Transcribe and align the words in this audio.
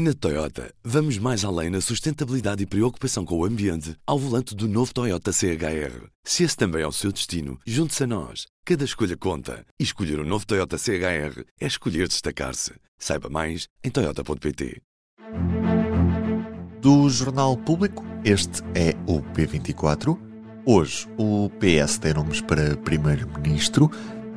Na 0.00 0.14
Toyota, 0.14 0.72
vamos 0.84 1.18
mais 1.18 1.44
além 1.44 1.70
na 1.70 1.80
sustentabilidade 1.80 2.62
e 2.62 2.66
preocupação 2.66 3.24
com 3.24 3.36
o 3.36 3.44
ambiente 3.44 3.96
ao 4.06 4.16
volante 4.16 4.54
do 4.54 4.68
novo 4.68 4.94
Toyota 4.94 5.32
CHR. 5.32 6.06
Se 6.22 6.44
esse 6.44 6.56
também 6.56 6.82
é 6.82 6.86
o 6.86 6.92
seu 6.92 7.10
destino, 7.10 7.58
junte-se 7.66 8.04
a 8.04 8.06
nós. 8.06 8.46
Cada 8.64 8.84
escolha 8.84 9.16
conta. 9.16 9.66
E 9.76 9.82
escolher 9.82 10.20
o 10.20 10.22
um 10.22 10.24
novo 10.24 10.46
Toyota 10.46 10.78
CHR 10.78 11.42
é 11.60 11.66
escolher 11.66 12.06
destacar-se. 12.06 12.74
Saiba 12.96 13.28
mais 13.28 13.66
em 13.82 13.90
Toyota.pt. 13.90 14.80
Do 16.80 17.10
Jornal 17.10 17.56
Público, 17.56 18.04
este 18.24 18.62
é 18.76 18.94
o 19.04 19.20
P24. 19.20 20.16
Hoje, 20.64 21.08
o 21.18 21.50
PS 21.58 21.98
tem 21.98 22.14
nomes 22.14 22.40
para 22.40 22.76
Primeiro-Ministro, 22.76 23.90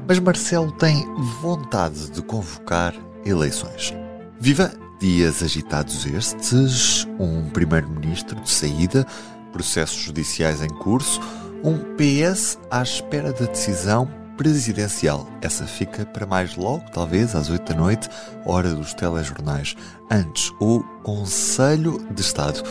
mas 0.08 0.18
Marcelo 0.18 0.72
tem 0.72 1.06
vontade 1.40 2.10
de 2.10 2.24
convocar 2.24 2.96
eleições. 3.24 3.94
Viva! 4.40 4.91
Dias 5.02 5.42
agitados 5.42 6.06
estes, 6.06 7.08
um 7.18 7.50
primeiro-ministro 7.50 8.40
de 8.40 8.48
saída, 8.48 9.04
processos 9.52 9.98
judiciais 9.98 10.62
em 10.62 10.70
curso, 10.70 11.20
um 11.64 11.76
PS 11.96 12.60
à 12.70 12.84
espera 12.84 13.34
da 13.34 13.48
decisão 13.48 14.08
presidencial. 14.38 15.28
Essa 15.42 15.66
fica 15.66 16.06
para 16.06 16.28
mais 16.28 16.56
logo, 16.56 16.84
talvez 16.92 17.36
às 17.36 17.50
8 17.50 17.74
da 17.74 17.80
noite, 17.80 18.10
hora 18.46 18.76
dos 18.76 18.94
telejornais. 18.94 19.76
Antes, 20.08 20.54
o 20.60 20.82
Conselho 21.02 22.08
de 22.14 22.22
Estado. 22.22 22.62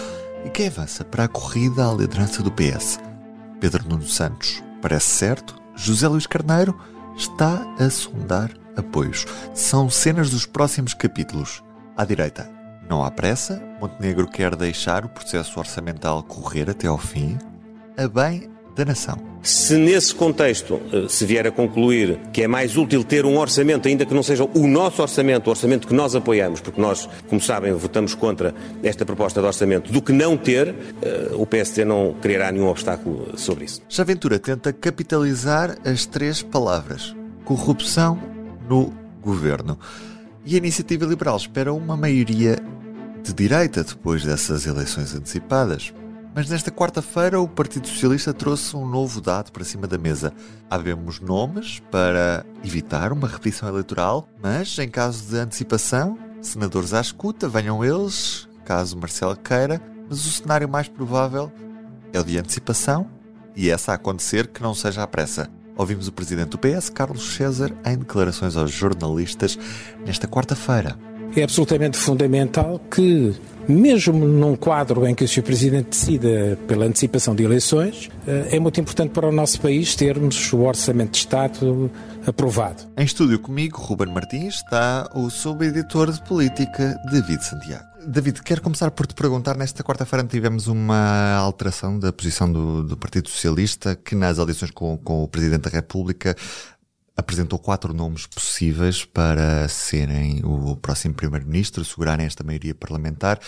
E 0.44 0.50
quem 0.50 0.68
avança 0.68 1.04
para 1.04 1.24
a 1.24 1.28
corrida 1.28 1.90
à 1.90 1.92
liderança 1.92 2.44
do 2.44 2.52
PS? 2.52 3.00
Pedro 3.58 3.88
Nuno 3.88 4.06
Santos 4.06 4.62
parece 4.80 5.08
certo, 5.08 5.60
José 5.74 6.06
Luís 6.06 6.28
Carneiro 6.28 6.78
está 7.16 7.66
a 7.76 7.90
sondar 7.90 8.52
apoios. 8.76 9.26
São 9.52 9.90
cenas 9.90 10.30
dos 10.30 10.46
próximos 10.46 10.94
capítulos. 10.94 11.60
À 12.00 12.04
direita, 12.06 12.48
não 12.88 13.04
há 13.04 13.10
pressa, 13.10 13.62
Montenegro 13.78 14.26
quer 14.26 14.56
deixar 14.56 15.04
o 15.04 15.08
processo 15.10 15.60
orçamental 15.60 16.22
correr 16.22 16.70
até 16.70 16.86
ao 16.86 16.96
fim, 16.96 17.36
a 17.94 18.08
bem 18.08 18.48
da 18.74 18.86
nação. 18.86 19.18
Se 19.42 19.76
nesse 19.76 20.14
contexto 20.14 20.80
eh, 20.94 21.04
se 21.10 21.26
vier 21.26 21.46
a 21.46 21.50
concluir 21.50 22.18
que 22.32 22.42
é 22.42 22.48
mais 22.48 22.74
útil 22.78 23.04
ter 23.04 23.26
um 23.26 23.36
orçamento, 23.36 23.86
ainda 23.86 24.06
que 24.06 24.14
não 24.14 24.22
seja 24.22 24.44
o 24.44 24.66
nosso 24.66 25.02
orçamento, 25.02 25.48
o 25.48 25.50
orçamento 25.50 25.86
que 25.86 25.92
nós 25.92 26.14
apoiamos, 26.16 26.62
porque 26.62 26.80
nós, 26.80 27.06
como 27.28 27.38
sabem, 27.38 27.70
votamos 27.74 28.14
contra 28.14 28.54
esta 28.82 29.04
proposta 29.04 29.38
de 29.38 29.46
orçamento, 29.46 29.92
do 29.92 30.00
que 30.00 30.10
não 30.10 30.38
ter, 30.38 30.74
eh, 31.02 31.32
o 31.34 31.44
PSD 31.44 31.84
não 31.84 32.14
criará 32.14 32.50
nenhum 32.50 32.68
obstáculo 32.68 33.36
sobre 33.36 33.66
isso. 33.66 33.82
Já 33.90 34.04
Ventura 34.04 34.38
tenta 34.38 34.72
capitalizar 34.72 35.76
as 35.84 36.06
três 36.06 36.40
palavras: 36.40 37.14
corrupção 37.44 38.18
no 38.66 38.90
governo. 39.20 39.78
E 40.50 40.56
a 40.56 40.58
Iniciativa 40.58 41.06
Liberal 41.06 41.36
espera 41.36 41.72
uma 41.72 41.96
maioria 41.96 42.58
de 43.22 43.32
direita 43.32 43.84
depois 43.84 44.24
dessas 44.24 44.66
eleições 44.66 45.14
antecipadas. 45.14 45.94
Mas 46.34 46.50
nesta 46.50 46.72
quarta-feira 46.72 47.40
o 47.40 47.46
Partido 47.46 47.86
Socialista 47.86 48.34
trouxe 48.34 48.74
um 48.74 48.84
novo 48.84 49.20
dado 49.20 49.52
para 49.52 49.62
cima 49.62 49.86
da 49.86 49.96
mesa. 49.96 50.32
Havemos 50.68 51.20
nomes 51.20 51.80
para 51.88 52.44
evitar 52.64 53.12
uma 53.12 53.28
repetição 53.28 53.68
eleitoral, 53.68 54.28
mas 54.42 54.76
em 54.80 54.88
caso 54.88 55.30
de 55.30 55.38
antecipação, 55.38 56.18
senadores 56.42 56.92
à 56.94 57.00
escuta, 57.00 57.48
venham 57.48 57.84
eles, 57.84 58.48
caso 58.64 58.98
Marcelo 58.98 59.36
queira, 59.36 59.80
mas 60.08 60.26
o 60.26 60.32
cenário 60.32 60.68
mais 60.68 60.88
provável 60.88 61.52
é 62.12 62.18
o 62.18 62.24
de 62.24 62.36
antecipação 62.36 63.06
e 63.54 63.70
essa 63.70 63.92
a 63.92 63.94
acontecer 63.94 64.48
que 64.48 64.60
não 64.60 64.74
seja 64.74 65.04
à 65.04 65.06
pressa. 65.06 65.48
Ouvimos 65.80 66.08
o 66.08 66.12
presidente 66.12 66.50
do 66.50 66.58
PS, 66.58 66.90
Carlos 66.90 67.34
César, 67.34 67.72
em 67.86 67.96
declarações 67.96 68.54
aos 68.54 68.70
jornalistas 68.70 69.58
nesta 70.04 70.28
quarta-feira. 70.28 70.94
É 71.34 71.42
absolutamente 71.42 71.96
fundamental 71.96 72.78
que, 72.90 73.34
mesmo 73.66 74.26
num 74.26 74.54
quadro 74.56 75.06
em 75.06 75.14
que 75.14 75.24
o 75.24 75.28
Sr. 75.28 75.42
Presidente 75.42 75.88
decida 75.88 76.58
pela 76.68 76.84
antecipação 76.84 77.34
de 77.34 77.44
eleições, 77.44 78.10
eh, 78.26 78.56
é 78.56 78.60
muito 78.60 78.78
importante 78.78 79.12
para 79.12 79.26
o 79.26 79.32
nosso 79.32 79.58
país 79.58 79.96
termos 79.96 80.52
o 80.52 80.58
Orçamento 80.58 81.12
de 81.12 81.18
Estado 81.18 81.90
aprovado. 82.26 82.82
Em 82.94 83.04
estúdio 83.06 83.38
comigo, 83.38 83.80
Ruben 83.80 84.12
Martins, 84.12 84.56
está 84.56 85.08
o 85.14 85.30
subeditor 85.30 86.12
de 86.12 86.22
política, 86.24 86.94
David 87.10 87.42
Santiago. 87.42 87.89
David, 88.06 88.42
quero 88.42 88.62
começar 88.62 88.90
por 88.90 89.06
te 89.06 89.14
perguntar, 89.14 89.56
nesta 89.56 89.82
quarta-feira 89.82 90.26
tivemos 90.26 90.66
uma 90.68 91.34
alteração 91.34 91.98
da 91.98 92.12
posição 92.12 92.50
do, 92.50 92.82
do 92.82 92.96
Partido 92.96 93.28
Socialista, 93.28 93.94
que 93.94 94.14
nas 94.14 94.38
eleições 94.38 94.70
com, 94.70 94.96
com 94.96 95.22
o 95.22 95.28
Presidente 95.28 95.62
da 95.62 95.70
República 95.70 96.34
apresentou 97.16 97.58
quatro 97.58 97.92
nomes 97.92 98.26
possíveis 98.26 99.04
para 99.04 99.68
serem 99.68 100.40
o 100.44 100.76
próximo 100.76 101.14
Primeiro-Ministro, 101.14 101.84
segurarem 101.84 102.24
esta 102.24 102.42
maioria 102.42 102.74
parlamentar. 102.74 103.38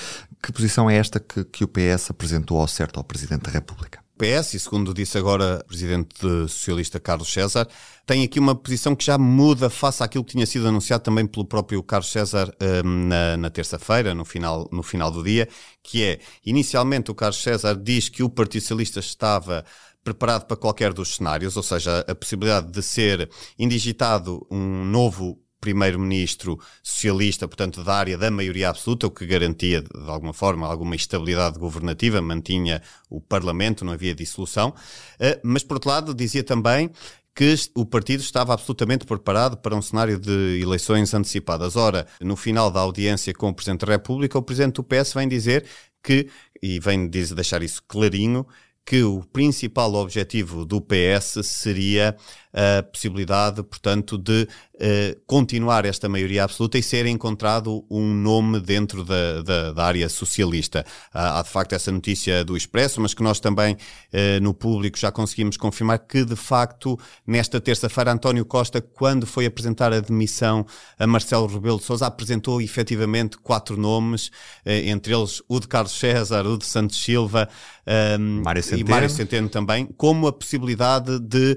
Que 0.43 0.53
posição 0.53 0.91
é 0.91 0.97
esta 0.97 1.19
que, 1.19 1.45
que 1.45 1.65
o 1.65 1.69
PS 1.69 2.11
apresentou 2.11 2.61
ao 2.61 2.69
certo 2.69 2.99
ao 2.99 3.05
Presidente 3.05 3.43
da 3.43 3.51
República? 3.51 4.01
PS, 4.19 4.55
e 4.55 4.61
segundo 4.61 4.95
disse 4.95 5.19
agora 5.19 5.61
o 5.65 5.67
presidente 5.67 6.21
socialista 6.49 7.01
Carlos 7.01 7.33
César, 7.33 7.67
tem 8.07 8.23
aqui 8.23 8.39
uma 8.39 8.55
posição 8.55 8.95
que 8.95 9.05
já 9.05 9.17
muda 9.19 9.71
face 9.71 10.03
àquilo 10.03 10.25
que 10.25 10.33
tinha 10.33 10.47
sido 10.47 10.69
anunciado 10.69 11.03
também 11.03 11.27
pelo 11.27 11.45
próprio 11.45 11.83
Carlos 11.83 12.11
César 12.11 12.55
um, 12.85 13.09
na, 13.09 13.37
na 13.37 13.51
terça-feira, 13.51 14.15
no 14.15 14.25
final, 14.25 14.69
no 14.71 14.83
final 14.83 15.11
do 15.11 15.23
dia, 15.23 15.49
que 15.83 16.05
é, 16.05 16.21
inicialmente 16.45 17.11
o 17.11 17.15
Carlos 17.15 17.43
César 17.43 17.75
diz 17.75 18.09
que 18.09 18.23
o 18.23 18.31
Partido 18.31 18.63
Socialista 18.63 19.01
estava 19.01 19.65
preparado 20.05 20.47
para 20.47 20.57
qualquer 20.57 20.93
dos 20.93 21.17
cenários, 21.17 21.57
ou 21.57 21.63
seja, 21.63 22.05
a 22.09 22.15
possibilidade 22.15 22.71
de 22.71 22.83
ser 22.83 23.31
indigitado 23.59 24.47
um 24.51 24.85
novo 24.85 25.41
primeiro-ministro 25.63 26.59
socialista, 26.83 27.47
portanto, 27.47 27.85
da 27.85 27.95
área 27.95 28.19
da 28.19 28.31
maioria 28.33 28.69
absoluta, 28.69 29.07
o 29.07 29.11
que 29.11 29.25
garantia, 29.25 29.81
de 29.81 30.11
alguma 30.11 30.33
forma, 30.33 30.67
alguma 30.67 30.97
estabilidade 30.97 31.57
governativa, 31.57 32.21
mantinha 32.21 32.83
o 33.09 33.21
Parlamento, 33.21 33.85
não 33.85 33.93
havia 33.93 34.13
dissolução. 34.13 34.75
Eh, 35.21 35.41
mas, 35.45 35.63
por 35.63 35.75
outro 35.75 35.89
lado, 35.89 36.15
dizia 36.15 36.43
também 36.43 36.91
que 37.35 37.55
o 37.77 37.87
partido 37.87 38.21
estava 38.21 38.53
absolutamente 38.53 39.07
preparado 39.07 39.57
para 39.57 39.77
um 39.77 39.81
cenário 39.81 40.19
de 40.19 40.61
eleições 40.61 41.15
antecipadas. 41.15 41.77
Ora, 41.77 42.07
no 42.21 42.37
final 42.37 42.69
da 42.69 42.81
audiência 42.81 43.33
com 43.33 43.49
o 43.49 43.55
Presidente 43.55 43.87
da 43.87 43.93
República, 43.93 44.37
o 44.37 44.43
Presidente 44.43 44.75
do 44.75 44.85
PS 44.85 45.15
vem 45.15 45.29
dizer 45.29 45.65
que, 46.03 46.29
e 46.61 46.81
vem 46.81 47.09
deixar 47.09 47.63
isso 47.63 47.83
clarinho, 47.87 48.45
que 48.85 49.03
o 49.03 49.23
principal 49.33 49.95
objetivo 49.95 50.65
do 50.65 50.81
PS 50.81 51.39
seria 51.45 52.17
a 52.53 52.83
possibilidade, 52.83 53.63
portanto, 53.63 54.19
de 54.19 54.47
uh, 54.75 55.21
continuar 55.27 55.85
esta 55.85 56.09
maioria 56.09 56.45
absoluta 56.45 56.77
e 56.77 56.83
ser 56.83 57.07
encontrado 57.07 57.85
um 57.91 58.13
nome 58.13 58.61
dentro 58.61 59.05
da, 59.05 59.43
da, 59.43 59.73
da 59.73 59.85
área 59.85 60.09
socialista. 60.09 60.85
Uh, 61.15 61.19
há 61.19 61.43
de 61.43 61.49
facto 61.49 61.73
essa 61.73 61.91
notícia 61.91 62.45
do 62.45 62.57
Expresso, 62.57 63.01
mas 63.01 63.15
que 63.15 63.23
nós 63.23 63.41
também 63.41 63.75
uh, 63.75 64.43
no 64.43 64.53
público 64.53 64.99
já 64.99 65.11
conseguimos 65.11 65.57
confirmar 65.57 65.99
que, 66.01 66.25
de 66.25 66.37
facto, 66.37 66.99
nesta 67.27 67.61
terça-feira, 67.61 68.13
António 68.13 68.45
Costa, 68.45 68.81
quando 68.81 69.27
foi 69.27 69.47
apresentar 69.47 69.93
a 69.93 70.01
demissão 70.01 70.67
a 70.99 71.07
Marcelo 71.07 71.47
Rebelo 71.47 71.79
de 71.79 71.85
Sousa, 71.85 72.07
apresentou 72.07 72.61
efetivamente 72.61 73.39
quatro 73.39 73.77
nomes, 73.77 74.31
eh, 74.65 74.89
entre 74.91 75.15
eles 75.15 75.43
o 75.49 75.59
de 75.59 75.69
Carlos 75.69 75.93
César, 75.93 76.47
o 76.47 76.59
de 76.59 76.67
Santos 76.67 77.03
Silva 77.03 77.49
um, 77.87 78.43
Mário 78.45 78.63
e 78.77 78.85
Mário 78.85 79.11
Centeno 79.11 79.49
também, 79.49 79.87
como 79.97 80.27
a 80.29 80.33
possibilidade 80.33 81.19
de 81.19 81.57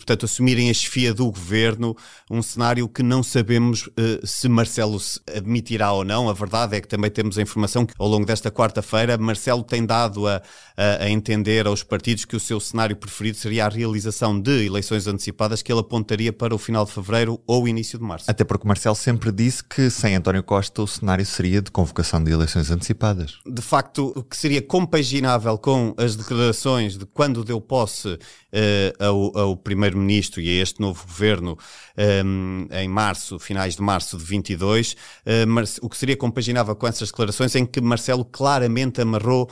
portanto, 0.00 0.24
assumirem 0.24 0.70
a 0.70 0.74
chefia 0.74 1.12
do 1.12 1.30
governo, 1.30 1.96
um 2.30 2.42
cenário 2.42 2.88
que 2.88 3.02
não 3.02 3.22
sabemos 3.22 3.86
uh, 3.86 4.26
se 4.26 4.48
Marcelo 4.48 4.98
se 4.98 5.20
admitirá 5.36 5.92
ou 5.92 6.04
não. 6.04 6.28
A 6.28 6.32
verdade 6.32 6.76
é 6.76 6.80
que 6.80 6.88
também 6.88 7.10
temos 7.10 7.38
a 7.38 7.42
informação 7.42 7.84
que 7.84 7.92
ao 7.98 8.08
longo 8.08 8.24
desta 8.24 8.50
quarta-feira 8.50 9.16
Marcelo 9.18 9.62
tem 9.62 9.84
dado 9.84 10.26
a, 10.26 10.42
a, 10.76 11.04
a, 11.04 11.10
entender 11.10 11.66
aos 11.66 11.82
partidos 11.82 12.24
que 12.24 12.34
o 12.34 12.40
seu 12.40 12.58
cenário 12.58 12.96
preferido 12.96 13.36
seria 13.36 13.66
a 13.66 13.68
realização 13.68 14.40
de 14.40 14.66
eleições 14.66 15.06
antecipadas 15.06 15.62
que 15.62 15.70
ele 15.70 15.80
apontaria 15.80 16.32
para 16.32 16.54
o 16.54 16.58
final 16.58 16.84
de 16.84 16.92
fevereiro 16.92 17.40
ou 17.46 17.68
início 17.68 17.98
de 17.98 18.04
março. 18.04 18.30
Até 18.30 18.42
porque 18.42 18.66
Marcelo 18.66 18.96
sempre 18.96 19.30
disse 19.30 19.62
que 19.62 19.90
sem 19.90 20.14
António 20.14 20.42
Costa 20.42 20.82
o 20.82 20.86
cenário 20.86 21.26
seria 21.26 21.60
de 21.60 21.70
convocação 21.70 22.22
de 22.22 22.32
eleições 22.32 22.70
antecipadas. 22.70 23.38
De 23.46 23.62
facto, 23.62 24.12
o 24.16 24.22
que 24.22 24.36
seria 24.36 24.62
compaginável 24.62 25.58
com 25.58 25.94
as 25.96 26.16
declarações 26.16 26.96
de 26.96 27.04
quando 27.06 27.44
deu 27.44 27.60
posse 27.60 28.08
uh, 28.08 28.18
ao, 29.04 29.38
ao 29.38 29.56
primeiro 29.56 29.89
primeiro-ministro 29.90 30.40
e 30.40 30.48
a 30.48 30.62
este 30.62 30.80
novo 30.80 31.04
governo 31.06 31.58
um, 32.24 32.66
em 32.70 32.88
março, 32.88 33.38
finais 33.38 33.76
de 33.76 33.82
março 33.82 34.16
de 34.16 34.24
22, 34.24 34.92
uh, 34.92 34.96
o 35.82 35.88
que 35.88 35.96
seria 35.96 36.16
compaginável 36.16 36.74
com 36.74 36.86
essas 36.86 37.10
declarações 37.10 37.54
em 37.54 37.66
que 37.66 37.80
Marcelo 37.80 38.24
claramente 38.24 39.00
amarrou 39.00 39.44
uh, 39.44 39.50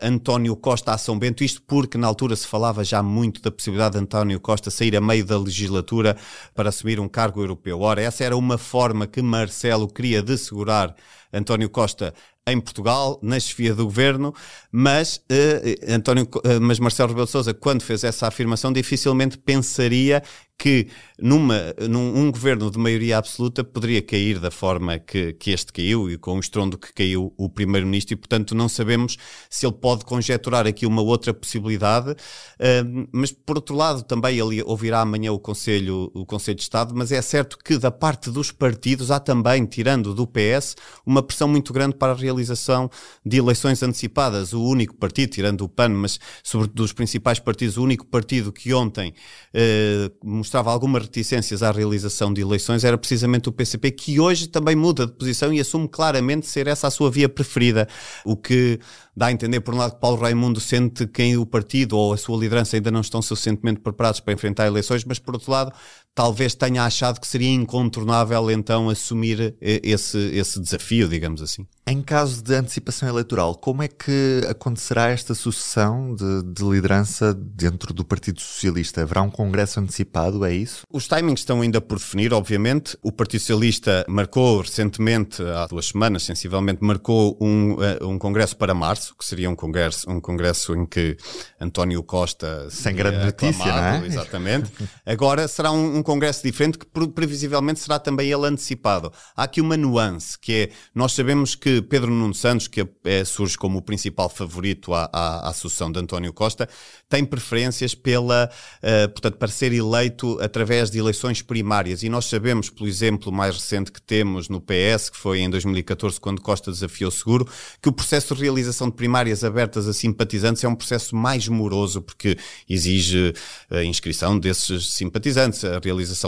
António 0.00 0.56
Costa 0.56 0.92
a 0.92 0.98
São 0.98 1.18
Bento, 1.18 1.44
isto 1.44 1.62
porque 1.62 1.98
na 1.98 2.06
altura 2.06 2.36
se 2.36 2.46
falava 2.46 2.84
já 2.84 3.02
muito 3.02 3.42
da 3.42 3.50
possibilidade 3.50 3.94
de 3.94 4.02
António 4.02 4.40
Costa 4.40 4.70
sair 4.70 4.96
a 4.96 5.00
meio 5.00 5.24
da 5.24 5.38
legislatura 5.38 6.16
para 6.54 6.68
assumir 6.68 7.00
um 7.00 7.08
cargo 7.08 7.40
europeu. 7.40 7.80
Ora, 7.80 8.00
essa 8.00 8.24
era 8.24 8.36
uma 8.36 8.58
forma 8.58 9.06
que 9.06 9.20
Marcelo 9.20 9.88
queria 9.88 10.22
de 10.22 10.38
segurar 10.38 10.94
António 11.32 11.68
Costa 11.68 12.14
em 12.46 12.60
Portugal, 12.60 13.18
na 13.22 13.40
chefia 13.40 13.74
do 13.74 13.84
governo, 13.84 14.34
mas, 14.70 15.16
uh, 15.16 15.92
António, 15.92 16.24
uh, 16.24 16.60
mas 16.60 16.78
Marcelo 16.78 17.08
Rebelo 17.08 17.26
de 17.26 17.32
Sousa, 17.32 17.52
quando 17.52 17.82
fez 17.82 18.04
essa 18.04 18.28
afirmação, 18.28 18.72
dificilmente 18.72 19.36
pensaria 19.36 20.22
que 20.58 20.88
numa, 21.18 21.74
num 21.88 22.16
um 22.16 22.30
governo 22.30 22.70
de 22.70 22.78
maioria 22.78 23.18
absoluta 23.18 23.62
poderia 23.62 24.00
cair 24.00 24.38
da 24.38 24.50
forma 24.50 24.98
que, 24.98 25.32
que 25.34 25.50
este 25.50 25.72
caiu 25.72 26.10
e 26.10 26.16
com 26.16 26.36
o 26.36 26.40
estrondo 26.40 26.78
que 26.78 26.92
caiu 26.92 27.32
o 27.36 27.48
primeiro-ministro 27.48 28.14
e, 28.14 28.16
portanto, 28.16 28.54
não 28.54 28.68
sabemos 28.68 29.16
se 29.50 29.66
ele 29.66 29.74
pode 29.74 30.04
conjecturar 30.04 30.66
aqui 30.66 30.86
uma 30.86 31.02
outra 31.02 31.34
possibilidade, 31.34 32.12
uh, 32.12 33.08
mas 33.12 33.32
por 33.32 33.56
outro 33.56 33.74
lado 33.74 34.02
também 34.02 34.38
ele 34.38 34.62
ouvirá 34.62 35.00
amanhã 35.00 35.32
o 35.32 35.38
Conselho, 35.38 36.10
o 36.14 36.24
Conselho 36.24 36.56
de 36.56 36.62
Estado, 36.62 36.94
mas 36.94 37.12
é 37.12 37.20
certo 37.20 37.58
que 37.58 37.78
da 37.78 37.90
parte 37.90 38.30
dos 38.30 38.50
partidos 38.50 39.10
há 39.10 39.20
também, 39.20 39.64
tirando 39.66 40.14
do 40.14 40.26
PS, 40.26 40.76
uma 41.04 41.22
pressão 41.22 41.48
muito 41.48 41.72
grande 41.72 41.96
para 41.96 42.12
a 42.12 42.16
realização 42.16 42.90
de 43.24 43.36
eleições 43.36 43.82
antecipadas. 43.82 44.52
O 44.52 44.62
único 44.62 44.94
partido, 44.94 45.30
tirando 45.30 45.62
o 45.62 45.68
PAN, 45.68 45.90
mas 45.90 46.18
sobretudo 46.42 46.76
dos 46.76 46.92
principais 46.92 47.38
partidos, 47.38 47.76
o 47.76 47.82
único 47.82 48.06
partido 48.06 48.52
que 48.52 48.72
ontem 48.72 49.14
uh, 49.54 50.45
mostrava 50.46 50.70
algumas 50.70 51.02
reticências 51.02 51.60
à 51.60 51.72
realização 51.72 52.32
de 52.32 52.40
eleições 52.40 52.84
era 52.84 52.96
precisamente 52.96 53.48
o 53.48 53.52
PCP, 53.52 53.90
que 53.90 54.20
hoje 54.20 54.46
também 54.46 54.76
muda 54.76 55.04
de 55.04 55.12
posição 55.12 55.52
e 55.52 55.60
assume 55.60 55.88
claramente 55.88 56.46
ser 56.46 56.68
essa 56.68 56.86
a 56.86 56.90
sua 56.90 57.10
via 57.10 57.28
preferida. 57.28 57.88
O 58.24 58.36
que 58.36 58.78
dá 59.14 59.26
a 59.26 59.32
entender, 59.32 59.60
por 59.60 59.74
um 59.74 59.78
lado, 59.78 59.94
que 59.94 60.00
Paulo 60.00 60.16
Raimundo 60.18 60.60
sente 60.60 61.04
que 61.06 61.36
o 61.36 61.44
partido 61.44 61.98
ou 61.98 62.12
a 62.12 62.16
sua 62.16 62.38
liderança 62.38 62.76
ainda 62.76 62.92
não 62.92 63.00
estão 63.00 63.20
suficientemente 63.20 63.80
preparados 63.80 64.20
para 64.20 64.32
enfrentar 64.32 64.66
eleições, 64.66 65.04
mas 65.04 65.18
por 65.18 65.34
outro 65.34 65.50
lado, 65.50 65.72
talvez 66.16 66.54
tenha 66.54 66.82
achado 66.82 67.20
que 67.20 67.26
seria 67.26 67.52
incontornável 67.52 68.50
então 68.50 68.88
assumir 68.88 69.54
eh, 69.60 69.80
esse, 69.84 70.18
esse 70.32 70.58
desafio, 70.58 71.06
digamos 71.06 71.42
assim. 71.42 71.66
Em 71.86 72.02
caso 72.02 72.42
de 72.42 72.54
antecipação 72.54 73.08
eleitoral, 73.08 73.54
como 73.54 73.82
é 73.82 73.86
que 73.86 74.40
acontecerá 74.48 75.10
esta 75.10 75.34
sucessão 75.34 76.16
de, 76.16 76.42
de, 76.42 76.64
liderança 76.64 77.32
dentro 77.32 77.94
do 77.94 78.04
Partido 78.04 78.40
Socialista? 78.40 79.02
Haverá 79.02 79.22
um 79.22 79.30
congresso 79.30 79.78
antecipado, 79.78 80.44
é 80.44 80.52
isso? 80.52 80.82
Os 80.90 81.06
timings 81.06 81.40
estão 81.40 81.60
ainda 81.60 81.80
por 81.80 81.98
definir, 81.98 82.32
obviamente. 82.32 82.98
O 83.02 83.12
Partido 83.12 83.40
Socialista 83.40 84.04
marcou 84.08 84.62
recentemente, 84.62 85.40
há 85.42 85.66
duas 85.66 85.86
semanas, 85.88 86.24
sensivelmente, 86.24 86.82
marcou 86.82 87.38
um, 87.40 87.76
eh, 87.80 87.98
um 88.02 88.18
congresso 88.18 88.56
para 88.56 88.74
março, 88.74 89.14
que 89.16 89.24
seria 89.24 89.48
um 89.48 89.54
congresso, 89.54 90.10
um 90.10 90.20
congresso 90.20 90.74
em 90.74 90.86
que 90.86 91.16
António 91.60 92.02
Costa... 92.02 92.68
Sem 92.70 92.96
grande 92.96 93.26
notícia, 93.26 93.64
não 93.64 93.84
é? 93.84 94.06
Exatamente. 94.06 94.72
Agora 95.04 95.46
será 95.46 95.70
um, 95.70 95.98
um 95.98 96.02
congresso 96.06 96.42
diferente 96.42 96.78
que 96.78 96.86
previsivelmente 97.08 97.80
será 97.80 97.98
também 97.98 98.30
ele 98.30 98.46
antecipado. 98.46 99.12
Há 99.36 99.42
aqui 99.42 99.60
uma 99.60 99.76
nuance, 99.76 100.38
que 100.38 100.52
é, 100.52 100.70
nós 100.94 101.12
sabemos 101.12 101.54
que 101.56 101.82
Pedro 101.82 102.10
Nuno 102.10 102.32
Santos, 102.32 102.68
que 102.68 102.88
é, 103.04 103.24
surge 103.24 103.58
como 103.58 103.78
o 103.78 103.82
principal 103.82 104.28
favorito 104.28 104.94
à, 104.94 105.10
à, 105.12 105.50
à 105.50 105.52
sucessão 105.52 105.90
de 105.90 105.98
António 105.98 106.32
Costa, 106.32 106.68
tem 107.08 107.24
preferências 107.24 107.94
pela, 107.94 108.48
uh, 108.78 109.08
portanto, 109.10 109.36
para 109.36 109.48
ser 109.48 109.72
eleito 109.72 110.38
através 110.40 110.90
de 110.90 110.98
eleições 110.98 111.42
primárias. 111.42 112.02
E 112.02 112.08
nós 112.08 112.26
sabemos, 112.26 112.70
pelo 112.70 112.88
exemplo 112.88 113.32
mais 113.32 113.56
recente 113.56 113.90
que 113.90 114.00
temos 114.00 114.48
no 114.48 114.60
PS, 114.60 115.10
que 115.10 115.16
foi 115.16 115.40
em 115.40 115.50
2014, 115.50 116.20
quando 116.20 116.40
Costa 116.40 116.70
desafiou 116.70 117.10
Seguro, 117.10 117.48
que 117.82 117.88
o 117.88 117.92
processo 117.92 118.34
de 118.34 118.42
realização 118.42 118.88
de 118.88 118.94
primárias 118.94 119.42
abertas 119.42 119.88
a 119.88 119.92
simpatizantes 119.92 120.62
é 120.62 120.68
um 120.68 120.74
processo 120.74 121.16
mais 121.16 121.48
moroso, 121.48 122.00
porque 122.00 122.38
exige 122.68 123.34
a 123.70 123.82
inscrição 123.82 124.38
desses 124.38 124.92
simpatizantes, 124.92 125.64
a 125.64 125.80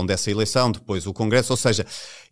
dessa 0.06 0.31
eleição, 0.31 0.70
depois 0.70 1.06
o 1.06 1.12
Congresso, 1.12 1.53
ou 1.53 1.56
seja, 1.56 1.87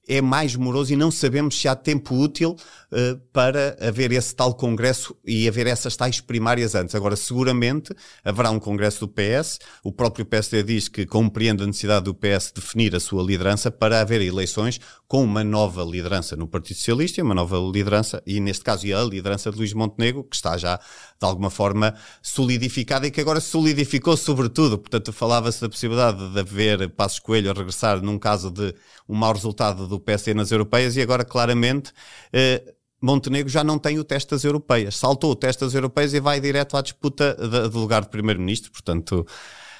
é 0.06 0.20
mais 0.20 0.54
moroso 0.54 0.92
e 0.92 0.96
não 0.96 1.10
sabemos 1.10 1.60
se 1.60 1.66
há 1.66 1.74
tempo 1.74 2.14
útil 2.14 2.56
uh, 2.92 3.18
para 3.32 3.76
haver 3.80 4.12
esse 4.12 4.34
tal 4.34 4.54
congresso 4.54 5.16
e 5.24 5.48
haver 5.48 5.66
essas 5.66 5.96
tais 5.96 6.20
primárias 6.20 6.74
antes. 6.74 6.94
Agora, 6.94 7.16
seguramente 7.16 7.92
haverá 8.24 8.50
um 8.50 8.58
congresso 8.58 9.00
do 9.00 9.08
PS. 9.08 9.58
O 9.82 9.92
próprio 9.92 10.24
PSD 10.24 10.62
diz 10.62 10.88
que 10.88 11.04
compreende 11.06 11.62
a 11.62 11.66
necessidade 11.66 12.04
do 12.04 12.14
PS 12.14 12.52
definir 12.54 12.94
a 12.94 13.00
sua 13.00 13.22
liderança 13.22 13.70
para 13.70 14.00
haver 14.00 14.20
eleições 14.22 14.80
com 15.08 15.22
uma 15.22 15.44
nova 15.44 15.84
liderança 15.84 16.36
no 16.36 16.48
Partido 16.48 16.76
Socialista 16.76 17.20
e 17.20 17.22
uma 17.22 17.34
nova 17.34 17.56
liderança, 17.58 18.22
e 18.26 18.40
neste 18.40 18.64
caso 18.64 18.86
a 18.86 19.04
liderança 19.04 19.50
de 19.50 19.56
Luís 19.56 19.72
Montenegro, 19.72 20.24
que 20.24 20.34
está 20.36 20.56
já 20.56 20.76
de 20.76 21.26
alguma 21.26 21.48
forma 21.48 21.94
solidificada 22.20 23.06
e 23.06 23.10
que 23.10 23.20
agora 23.20 23.40
solidificou 23.40 24.16
sobretudo. 24.16 24.78
Portanto, 24.78 25.12
falava-se 25.12 25.60
da 25.60 25.68
possibilidade 25.68 26.28
de 26.30 26.40
haver 26.40 26.90
Passos 26.90 27.18
Coelho 27.18 27.50
a 27.50 27.54
regressar 27.54 28.02
num 28.02 28.18
caso 28.18 28.50
de 28.50 28.74
um 29.08 29.14
mau 29.14 29.32
resultado 29.32 29.86
do 29.86 29.95
PSD 30.00 30.34
nas 30.34 30.50
europeias 30.50 30.96
e 30.96 31.02
agora 31.02 31.24
claramente 31.24 31.92
eh, 32.32 32.62
Montenegro 33.00 33.48
já 33.50 33.62
não 33.62 33.78
tem 33.78 33.98
o 33.98 34.04
teste 34.04 34.30
das 34.30 34.44
europeias. 34.44 34.96
Saltou 34.96 35.30
o 35.30 35.36
teste 35.36 35.64
das 35.64 35.74
europeias 35.74 36.14
e 36.14 36.20
vai 36.20 36.40
direto 36.40 36.76
à 36.76 36.82
disputa 36.82 37.34
do 37.68 37.78
lugar 37.78 38.02
de 38.02 38.08
primeiro-ministro. 38.08 38.70
Portanto, 38.72 39.26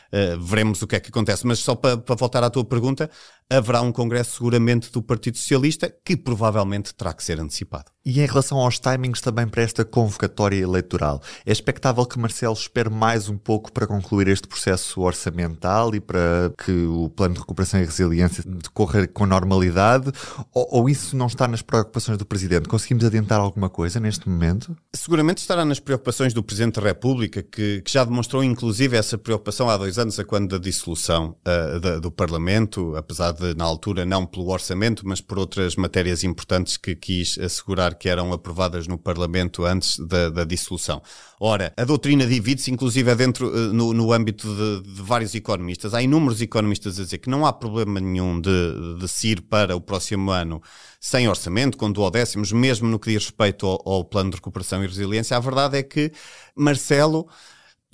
Uh, 0.07 0.41
veremos 0.41 0.81
o 0.83 0.87
que 0.87 0.95
é 0.95 1.01
que 1.01 1.09
acontece. 1.09 1.45
Mas 1.45 1.59
só 1.59 1.75
para, 1.75 1.97
para 1.97 2.15
voltar 2.15 2.43
à 2.45 2.49
tua 2.49 2.65
pergunta, 2.65 3.11
haverá 3.49 3.81
um 3.81 3.93
congresso 3.93 4.37
seguramente 4.37 4.91
do 4.91 5.03
Partido 5.03 5.39
Socialista 5.39 5.93
que 6.05 6.17
provavelmente 6.17 6.95
terá 6.95 7.13
que 7.13 7.23
ser 7.23 7.41
antecipado. 7.41 7.97
E 8.05 8.21
em 8.21 8.27
relação 8.27 8.59
aos 8.59 8.79
timings 8.79 9.21
também 9.21 9.49
para 9.49 9.63
esta 9.63 9.85
convocatória 9.85 10.63
eleitoral, 10.63 11.21
é 11.45 11.51
expectável 11.51 12.07
que 12.07 12.19
Marcelo 12.19 12.55
espere 12.55 12.89
mais 12.89 13.29
um 13.29 13.37
pouco 13.37 13.73
para 13.73 13.87
concluir 13.87 14.29
este 14.29 14.47
processo 14.47 15.01
orçamental 15.01 15.93
e 15.95 16.01
para 16.01 16.53
que 16.65 16.71
o 16.71 17.09
plano 17.11 17.35
de 17.35 17.41
recuperação 17.41 17.81
e 17.81 17.85
resiliência 17.85 18.45
decorra 18.47 19.09
com 19.09 19.27
normalidade? 19.27 20.13
Ou, 20.53 20.69
ou 20.71 20.89
isso 20.89 21.17
não 21.17 21.27
está 21.27 21.49
nas 21.49 21.63
preocupações 21.63 22.17
do 22.17 22.25
Presidente? 22.25 22.69
Conseguimos 22.69 23.05
adiantar 23.05 23.41
alguma 23.41 23.69
coisa 23.69 23.99
neste 23.99 24.29
momento? 24.29 24.77
Seguramente 24.95 25.39
estará 25.39 25.65
nas 25.65 25.81
preocupações 25.81 26.33
do 26.33 26.45
Presidente 26.45 26.81
da 26.81 26.87
República, 26.87 27.43
que, 27.43 27.83
que 27.83 27.93
já 27.93 28.05
demonstrou 28.05 28.43
inclusive 28.45 28.97
essa 28.97 29.19
preocupação 29.19 29.69
há 29.69 29.77
dois 29.77 29.99
anos, 29.99 30.19
a 30.21 30.25
quando 30.25 30.51
da 30.51 30.59
dissolução 30.59 31.37
uh, 31.41 31.81
da, 31.81 31.99
do 31.99 32.13
Parlamento, 32.13 32.95
apesar 32.95 33.33
na 33.57 33.65
altura 33.65 34.05
não 34.05 34.25
pelo 34.27 34.49
orçamento, 34.49 35.07
mas 35.07 35.21
por 35.21 35.39
outras 35.39 35.77
matérias 35.77 36.25
importantes 36.25 36.77
que 36.77 36.95
quis 36.95 37.39
assegurar 37.39 37.95
que 37.95 38.09
eram 38.09 38.33
aprovadas 38.33 38.87
no 38.87 38.99
Parlamento 38.99 39.65
antes 39.65 39.99
da, 39.99 40.31
da 40.31 40.45
dissolução. 40.45 41.03
Ora, 41.41 41.73
a 41.77 41.85
doutrina 41.85 42.27
divide-se, 42.27 42.71
inclusive, 42.71 43.15
dentro, 43.15 43.55
eh, 43.55 43.73
no, 43.73 43.93
no 43.93 44.13
âmbito 44.13 44.49
de, 44.49 44.95
de, 44.95 45.03
vários 45.03 45.35
economistas. 45.35 45.93
Há 45.95 46.03
inúmeros 46.03 46.41
economistas 46.41 46.99
a 46.99 47.03
dizer 47.03 47.19
que 47.19 47.29
não 47.29 47.45
há 47.45 47.53
problema 47.53 48.01
nenhum 48.01 48.41
de, 48.41 48.99
de 48.99 49.09
se 49.09 49.29
ir 49.29 49.43
para 49.43 49.77
o 49.77 49.81
próximo 49.81 50.31
ano 50.31 50.63
sem 51.01 51.29
orçamento, 51.29 51.77
com 51.77 51.93
duodécimos, 51.93 52.53
mesmo 52.53 52.89
no 52.89 52.99
que 52.99 53.11
diz 53.11 53.25
respeito 53.25 53.67
ao, 53.67 53.83
ao 53.87 54.05
plano 54.05 54.31
de 54.31 54.37
recuperação 54.37 54.83
e 54.83 54.87
resiliência. 54.87 55.37
A 55.37 55.41
verdade 55.41 55.79
é 55.79 55.83
que 55.83 56.11
Marcelo 56.57 57.29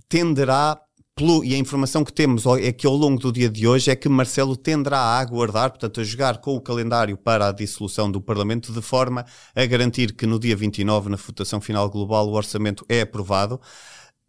tenderá 0.08 0.78
pelo, 1.14 1.44
e 1.44 1.54
a 1.54 1.58
informação 1.58 2.04
que 2.04 2.12
temos 2.12 2.44
é 2.60 2.72
que 2.72 2.86
ao 2.86 2.94
longo 2.94 3.20
do 3.20 3.32
dia 3.32 3.48
de 3.48 3.66
hoje 3.66 3.90
é 3.90 3.96
que 3.96 4.08
Marcelo 4.08 4.56
tenderá 4.56 4.98
a 4.98 5.20
aguardar, 5.20 5.70
portanto, 5.70 6.00
a 6.00 6.04
jogar 6.04 6.38
com 6.38 6.56
o 6.56 6.60
calendário 6.60 7.16
para 7.16 7.48
a 7.48 7.52
dissolução 7.52 8.10
do 8.10 8.20
Parlamento, 8.20 8.72
de 8.72 8.80
forma 8.80 9.24
a 9.54 9.66
garantir 9.66 10.14
que 10.14 10.26
no 10.26 10.38
dia 10.38 10.56
29, 10.56 11.10
na 11.10 11.16
votação 11.16 11.60
final 11.60 11.88
global, 11.90 12.28
o 12.28 12.32
orçamento 12.32 12.84
é 12.88 13.02
aprovado. 13.02 13.60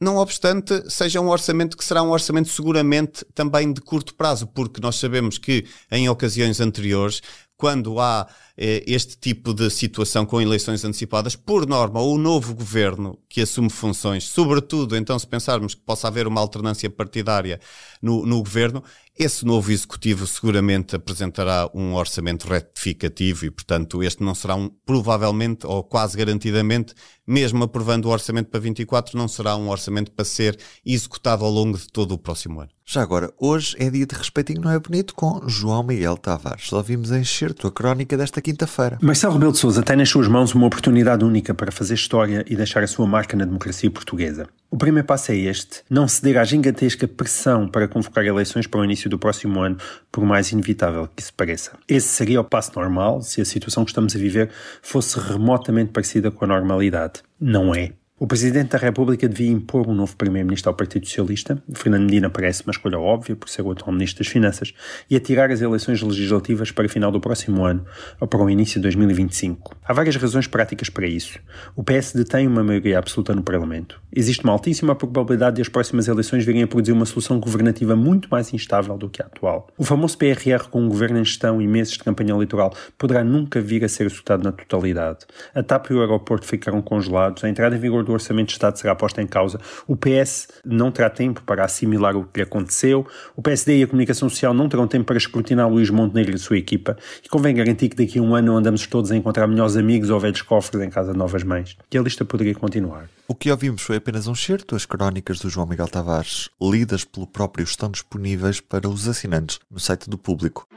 Não 0.02 0.18
obstante, 0.18 0.84
seja 0.92 1.22
um 1.22 1.30
orçamento 1.30 1.78
que 1.78 1.86
será 1.86 2.04
um 2.04 2.10
orçamento 2.10 2.50
seguramente 2.50 3.26
também 3.34 3.72
de 3.72 3.80
curto 3.80 4.14
prazo, 4.16 4.46
porque 4.48 4.82
nós 4.82 4.98
sabemos 4.98 5.38
que 5.38 5.66
em 5.90 6.10
ocasiões 6.10 6.60
anteriores, 6.60 7.22
quando 7.58 8.00
há 8.00 8.28
eh, 8.58 8.84
este 8.86 9.18
tipo 9.18 9.54
de 9.54 9.70
situação 9.70 10.26
com 10.26 10.42
eleições 10.42 10.84
antecipadas, 10.84 11.36
por 11.36 11.68
norma, 11.68 12.02
o 12.02 12.18
novo 12.18 12.54
governo 12.54 13.18
que 13.30 13.42
assume 13.42 13.70
funções, 13.70 14.26
sobretudo 14.26 14.96
então 14.96 15.18
se 15.18 15.28
pensarmos 15.28 15.76
que 15.76 15.82
possa 15.82 16.08
haver 16.08 16.28
uma 16.28 16.42
alternância 16.42 16.90
partidária 16.90 17.60
no, 18.02 18.26
no 18.26 18.40
governo, 18.40 18.84
esse 19.18 19.46
novo 19.46 19.72
executivo 19.72 20.26
seguramente 20.26 20.96
apresentará 20.96 21.70
um 21.74 21.94
orçamento 21.94 22.48
retificativo 22.48 23.46
e, 23.46 23.52
portanto, 23.52 24.02
este 24.02 24.24
não 24.24 24.34
será 24.34 24.56
um, 24.56 24.70
provavelmente 24.86 25.68
ou 25.68 25.84
quase 25.84 26.18
garantidamente, 26.18 26.96
mesmo 27.26 27.64
aprovando 27.64 28.06
o 28.06 28.10
orçamento 28.10 28.50
para 28.50 28.60
24, 28.60 29.18
não 29.18 29.28
será 29.28 29.56
um 29.56 29.70
orçamento 29.70 30.12
para 30.12 30.26
ser 30.26 30.58
executado 30.86 31.46
ao 31.46 31.52
longo 31.52 31.78
de 31.78 31.88
todo 31.88 32.14
o 32.14 32.18
próximo 32.18 32.60
ano. 32.60 32.72
Já 32.86 33.02
agora, 33.02 33.32
hoje 33.40 33.76
é 33.80 33.90
dia 33.90 34.06
de 34.06 34.14
respeitinho, 34.14 34.62
não 34.62 34.72
é 34.72 34.78
bonito? 34.78 35.16
Com 35.16 35.42
João 35.48 35.84
Miguel 35.84 36.18
Tavares. 36.18 36.68
Só 36.68 36.82
vimos 36.82 37.12
encher 37.12 37.56
a 37.64 37.72
crónica 37.72 38.18
desta 38.18 38.42
quinta-feira. 38.42 38.98
Marcelo 39.02 39.34
Rebelo 39.34 39.54
de 39.54 39.60
Sousa 39.60 39.82
tem 39.82 39.96
nas 39.96 40.10
suas 40.10 40.28
mãos 40.28 40.54
uma 40.54 40.68
oportunidade 40.68 41.24
única 41.24 41.54
para 41.54 41.72
fazer 41.72 41.94
história 41.94 42.44
e 42.48 42.56
deixar 42.56 42.84
a 42.84 42.88
sua 42.88 43.08
marca 43.08 43.38
na 43.38 43.46
democracia 43.46 43.90
portuguesa. 43.90 44.48
O 44.74 44.76
primeiro 44.76 45.06
passo 45.06 45.32
é 45.32 45.36
este: 45.36 45.84
não 45.88 46.08
ceder 46.08 46.36
à 46.36 46.44
gigantesca 46.44 47.08
pressão 47.08 47.68
para 47.68 47.88
convocar 47.88 48.26
eleições 48.26 48.66
para 48.66 48.80
o 48.80 48.84
início 48.84 49.08
do 49.08 49.20
próximo 49.20 49.62
ano, 49.62 49.78
por 50.12 50.26
mais 50.26 50.52
inevitável 50.52 51.08
que 51.16 51.22
isso 51.22 51.32
pareça. 51.32 51.78
Esse 51.88 52.08
seria 52.08 52.42
o 52.42 52.44
passo 52.44 52.72
normal 52.76 53.22
se 53.22 53.40
a 53.40 53.46
situação 53.46 53.86
que 53.86 53.92
estamos 53.92 54.16
a 54.16 54.18
viver 54.18 54.50
fosse 54.82 55.20
remotamente 55.20 55.92
parecida 55.92 56.32
com 56.32 56.46
a 56.46 56.48
normalidade. 56.48 57.22
Não 57.40 57.76
é. 57.76 57.92
O 58.24 58.26
Presidente 58.26 58.70
da 58.70 58.78
República 58.78 59.28
devia 59.28 59.52
impor 59.52 59.86
um 59.86 59.94
novo 59.94 60.16
Primeiro-Ministro 60.16 60.70
ao 60.70 60.76
Partido 60.78 61.06
Socialista. 61.06 61.62
Fernando 61.74 62.04
Medina 62.04 62.30
parece 62.30 62.64
uma 62.64 62.72
escolha 62.72 62.98
óbvia, 62.98 63.36
por 63.36 63.50
ser 63.50 63.64
o 63.64 63.70
atual 63.70 63.92
Ministro 63.92 64.24
das 64.24 64.32
Finanças, 64.32 64.74
e 65.10 65.18
atirar 65.18 65.52
as 65.52 65.60
eleições 65.60 66.02
legislativas 66.02 66.72
para 66.72 66.86
o 66.86 66.90
final 66.90 67.12
do 67.12 67.20
próximo 67.20 67.66
ano 67.66 67.84
ou 68.22 68.26
para 68.26 68.42
o 68.42 68.50
início 68.50 68.76
de 68.76 68.84
2025. 68.84 69.76
Há 69.84 69.92
várias 69.92 70.16
razões 70.16 70.48
práticas 70.48 70.90
para 70.90 71.06
isso. 71.06 71.38
O 71.76 71.84
PS 71.84 72.14
detém 72.14 72.48
uma 72.48 72.64
maioria 72.64 72.98
absoluta 72.98 73.36
no 73.36 73.44
Parlamento. 73.44 74.02
Existe 74.10 74.46
uma 74.46 74.54
altíssima 74.54 74.96
probabilidade 74.96 75.58
de 75.58 75.62
as 75.62 75.68
próximas 75.68 76.08
eleições 76.08 76.46
virem 76.46 76.64
a 76.64 76.68
produzir 76.68 76.94
uma 76.94 77.06
solução 77.06 77.42
governativa 77.42 77.94
muito 77.94 78.30
mais 78.32 78.54
instável 78.54 78.98
do 78.98 79.10
que 79.10 79.22
a 79.22 79.26
atual. 79.26 79.68
O 79.78 79.84
famoso 79.84 80.18
PRR 80.18 80.70
com 80.72 80.82
um 80.82 80.88
governo 80.88 81.20
em 81.20 81.26
gestão 81.26 81.62
e 81.62 81.68
meses 81.68 81.92
de 81.92 82.00
campanha 82.00 82.32
eleitoral 82.32 82.74
poderá 82.98 83.22
nunca 83.22 83.60
vir 83.60 83.84
a 83.84 83.90
ser 83.90 84.06
executado 84.06 84.46
na 84.46 84.54
totalidade. 84.54 85.26
A 85.54 85.62
TAP 85.62 85.90
e 85.90 85.96
o 85.96 86.00
aeroporto 86.00 86.46
ficarão 86.46 86.82
congelados, 86.82 87.44
a 87.44 87.50
entrada 87.50 87.76
em 87.76 87.80
vigor 87.80 88.02
do 88.02 88.13
Orçamento 88.14 88.48
de 88.48 88.54
Estado 88.54 88.78
será 88.78 88.96
posta 88.96 89.22
em 89.22 89.28
causa, 89.28 89.60
o 89.88 89.96
PS 89.96 90.48
não 90.66 90.92
terá 90.92 91.10
tempo 91.10 91.42
para 91.44 91.66
assimilar 91.66 92.16
o 92.16 92.24
que 92.24 92.40
lhe 92.40 92.44
aconteceu, 92.44 93.06
o 93.36 93.42
PSD 93.42 93.80
e 93.80 93.84
a 93.84 93.88
comunicação 93.88 94.30
social 94.30 94.54
não 94.54 94.70
terão 94.70 94.88
tempo 94.88 95.06
para 95.06 95.18
escrutinar 95.18 95.70
Luís 95.70 95.90
Montenegro 95.90 96.36
e 96.36 96.40
sua 96.40 96.58
equipa, 96.58 96.98
e 97.24 97.30
convém 97.30 97.56
garantir 97.56 97.90
que 97.90 97.96
daqui 97.96 98.20
a 98.20 98.22
um 98.22 98.36
ano 98.36 98.56
andamos 98.56 98.86
todos 98.88 99.12
a 99.12 99.16
encontrar 99.16 99.48
melhores 99.48 99.76
amigos 99.76 100.10
ou 100.10 100.20
velhos 100.20 100.42
cofres 100.42 100.82
em 100.82 100.90
casa 100.90 101.12
de 101.12 101.18
novas 101.18 101.44
mães. 101.44 101.78
E 101.92 101.98
a 101.98 102.02
lista 102.02 102.24
poderia 102.26 102.56
continuar. 102.56 103.10
O 103.28 103.36
que 103.36 103.50
ouvimos 103.50 103.82
foi 103.82 103.98
apenas 103.98 104.28
um 104.28 104.36
certo. 104.36 104.76
As 104.76 104.86
crónicas 104.86 105.40
do 105.40 105.50
João 105.50 105.66
Miguel 105.66 105.88
Tavares, 105.88 106.50
lidas 106.62 107.06
pelo 107.06 107.26
próprio, 107.26 107.64
estão 107.64 107.90
disponíveis 107.90 108.60
para 108.60 108.88
os 108.88 109.08
assinantes 109.08 109.60
no 109.72 109.80
site 109.80 110.10
do 110.10 110.18
público. 110.18 110.68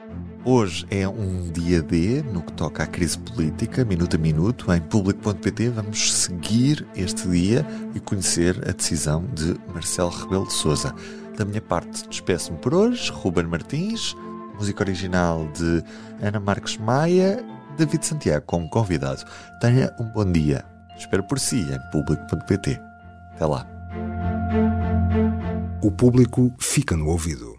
Hoje 0.48 0.86
é 0.92 1.08
um 1.08 1.50
dia 1.50 1.82
D 1.82 2.22
no 2.22 2.40
que 2.40 2.52
toca 2.52 2.84
à 2.84 2.86
crise 2.86 3.18
política, 3.18 3.84
minuto 3.84 4.14
a 4.14 4.18
minuto, 4.20 4.72
em 4.72 4.80
público.pt. 4.80 5.70
Vamos 5.70 6.12
seguir 6.12 6.86
este 6.94 7.28
dia 7.28 7.66
e 7.96 7.98
conhecer 7.98 8.56
a 8.58 8.70
decisão 8.70 9.24
de 9.34 9.56
Marcelo 9.74 10.08
Rebelo 10.08 10.46
de 10.46 10.52
Souza. 10.52 10.94
Da 11.36 11.44
minha 11.44 11.60
parte, 11.60 12.08
despeço-me 12.08 12.58
por 12.58 12.74
hoje. 12.74 13.10
Ruben 13.10 13.46
Martins, 13.46 14.14
música 14.56 14.84
original 14.84 15.48
de 15.48 15.82
Ana 16.24 16.38
Marques 16.38 16.76
Maia, 16.76 17.44
David 17.76 18.06
Santiago 18.06 18.46
como 18.46 18.70
convidado. 18.70 19.24
Tenha 19.60 19.92
um 19.98 20.04
bom 20.04 20.30
dia. 20.30 20.64
Espero 20.96 21.24
por 21.24 21.40
si 21.40 21.56
em 21.56 21.90
público.pt. 21.90 22.80
Até 23.34 23.46
lá. 23.46 23.66
O 25.82 25.90
público 25.90 26.54
fica 26.60 26.96
no 26.96 27.08
ouvido. 27.08 27.55